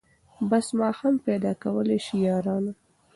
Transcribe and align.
بس 0.51 0.75
ما 0.75 0.91
هم 0.99 1.15
پیدا 1.25 1.53
کولای 1.53 1.99
سی 2.05 2.17
یارانو 2.17 2.73